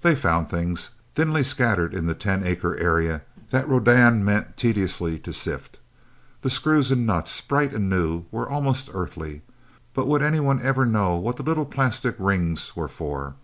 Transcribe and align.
They 0.00 0.14
found 0.14 0.48
things, 0.48 0.88
thinly 1.14 1.42
scattered 1.42 1.92
in 1.92 2.06
the 2.06 2.14
ten 2.14 2.44
acre 2.46 2.78
area 2.78 3.20
that 3.50 3.68
Rodan 3.68 4.24
meant 4.24 4.56
tediously 4.56 5.18
to 5.18 5.34
sift. 5.34 5.78
The 6.40 6.48
screws 6.48 6.90
and 6.90 7.06
nuts, 7.06 7.38
bright 7.42 7.74
and 7.74 7.90
new, 7.90 8.24
were 8.30 8.48
almost 8.48 8.88
Earthly. 8.94 9.42
But 9.92 10.06
would 10.08 10.22
anyone 10.22 10.62
ever 10.62 10.86
know 10.86 11.16
what 11.16 11.36
the 11.36 11.42
little 11.42 11.66
plastic 11.66 12.16
rings 12.18 12.74
were 12.74 12.88
for? 12.88 13.34